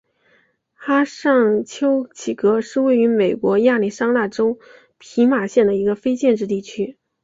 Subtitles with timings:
[0.73, 4.57] 哈尚丘奇格是位于美国亚利桑那州
[4.97, 6.97] 皮马县的一个非建制地区。